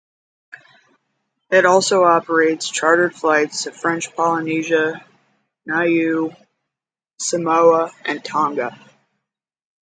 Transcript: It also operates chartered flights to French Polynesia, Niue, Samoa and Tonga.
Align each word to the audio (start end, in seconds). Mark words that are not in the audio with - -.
It 1.51 1.63
also 1.67 2.01
operates 2.05 2.67
chartered 2.67 3.13
flights 3.13 3.65
to 3.65 3.71
French 3.71 4.15
Polynesia, 4.15 5.05
Niue, 5.67 6.31
Samoa 7.19 7.91
and 8.03 8.25
Tonga. 8.25 8.79